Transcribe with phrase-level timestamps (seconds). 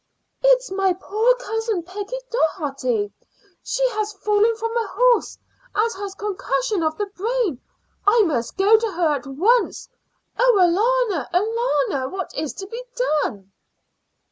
[0.41, 3.11] "It's my poor cousin Peggy Doharty.
[3.61, 5.37] She has fallen from her horse
[5.75, 7.61] and has concussion of the brain.
[8.07, 9.87] I must go to her at once.
[10.39, 12.09] Oh, alannah, alannah!
[12.09, 12.83] What is to be
[13.21, 13.51] done?"